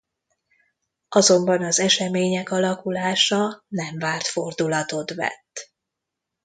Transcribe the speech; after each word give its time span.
Azonban 1.09 1.63
az 1.63 1.79
események 1.79 2.51
alakulása 2.51 3.63
nem 3.67 3.97
várt 3.99 4.27
fordulatot 4.27 5.13
vett. 5.13 5.73